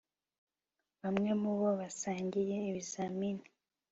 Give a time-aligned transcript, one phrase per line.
[1.01, 3.45] bamwe mubo basangiye ibizamini